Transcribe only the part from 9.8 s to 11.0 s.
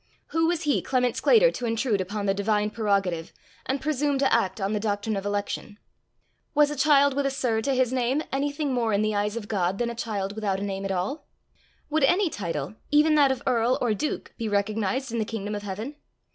a child without a name at